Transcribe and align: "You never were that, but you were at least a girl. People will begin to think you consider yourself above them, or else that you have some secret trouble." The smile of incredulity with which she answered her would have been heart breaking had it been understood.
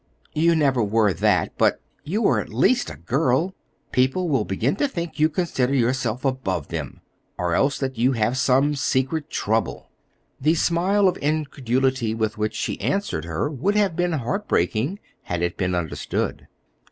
"You 0.33 0.55
never 0.55 0.81
were 0.83 1.13
that, 1.13 1.55
but 1.59 1.79
you 2.03 2.23
were 2.23 2.39
at 2.39 2.49
least 2.51 2.89
a 2.89 2.95
girl. 2.95 3.53
People 3.91 4.29
will 4.29 4.45
begin 4.45 4.75
to 4.77 4.87
think 4.87 5.19
you 5.19 5.29
consider 5.29 5.75
yourself 5.75 6.25
above 6.25 6.69
them, 6.69 7.01
or 7.37 7.53
else 7.53 7.77
that 7.77 7.99
you 7.99 8.13
have 8.13 8.35
some 8.35 8.73
secret 8.73 9.29
trouble." 9.29 9.91
The 10.39 10.55
smile 10.55 11.07
of 11.07 11.17
incredulity 11.19 12.15
with 12.15 12.35
which 12.35 12.55
she 12.55 12.81
answered 12.81 13.25
her 13.25 13.47
would 13.47 13.75
have 13.75 13.95
been 13.95 14.13
heart 14.13 14.47
breaking 14.47 14.97
had 15.25 15.43
it 15.43 15.55
been 15.55 15.75
understood. 15.75 16.47